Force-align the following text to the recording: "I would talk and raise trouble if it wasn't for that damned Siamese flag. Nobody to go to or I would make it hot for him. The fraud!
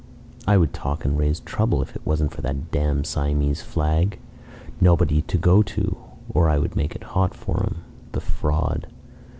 "I 0.47 0.57
would 0.57 0.73
talk 0.73 1.05
and 1.05 1.15
raise 1.15 1.41
trouble 1.41 1.79
if 1.83 1.95
it 1.95 2.01
wasn't 2.03 2.33
for 2.33 2.41
that 2.41 2.71
damned 2.71 3.05
Siamese 3.05 3.61
flag. 3.61 4.17
Nobody 4.81 5.21
to 5.21 5.37
go 5.37 5.61
to 5.61 5.95
or 6.33 6.49
I 6.49 6.57
would 6.57 6.75
make 6.75 6.95
it 6.95 7.03
hot 7.13 7.35
for 7.35 7.57
him. 7.61 7.83
The 8.13 8.21
fraud! 8.21 8.87